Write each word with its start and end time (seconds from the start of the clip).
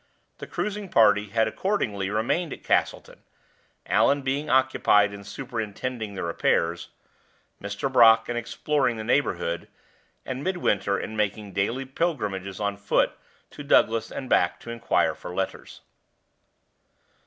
The 0.39 0.47
cruising 0.47 0.89
party 0.89 1.27
had 1.27 1.47
accordingly 1.47 2.09
remained 2.09 2.51
at 2.53 2.63
Castletown, 2.63 3.21
Allan 3.85 4.23
being 4.23 4.49
occupied 4.49 5.13
in 5.13 5.23
superintending 5.23 6.15
the 6.15 6.23
repairs, 6.23 6.87
Mr. 7.61 7.87
Brock 7.93 8.27
in 8.27 8.35
exploring 8.35 8.97
the 8.97 9.03
neighborhood, 9.03 9.67
and 10.25 10.43
Midwinter 10.43 10.97
in 10.99 11.15
making 11.15 11.53
daily 11.53 11.85
pilgrimages 11.85 12.59
on 12.59 12.77
foot 12.77 13.11
to 13.51 13.61
Douglas 13.61 14.11
and 14.11 14.27
back 14.27 14.59
to 14.61 14.71
inquire 14.71 15.13
for 15.13 15.35
letters. 15.35 15.81